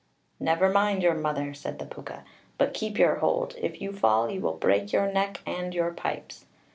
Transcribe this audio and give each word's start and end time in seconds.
"Never 0.39 0.67
mind 0.67 1.03
your 1.03 1.13
mother," 1.13 1.53
said 1.53 1.77
the 1.77 1.85
Púca, 1.85 2.23
"but 2.57 2.73
keep 2.73 2.97
your 2.97 3.17
hold. 3.17 3.53
If 3.61 3.83
you 3.83 3.93
fall, 3.93 4.31
you 4.31 4.41
will 4.41 4.57
break 4.57 4.91
your 4.91 5.05
neck 5.11 5.41
and 5.45 5.75
your 5.75 5.93
pipes." 5.93 6.47